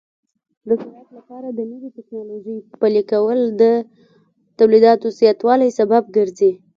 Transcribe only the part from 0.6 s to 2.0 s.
د زراعت لپاره د نوې